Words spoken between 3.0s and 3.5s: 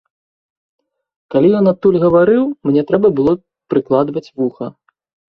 было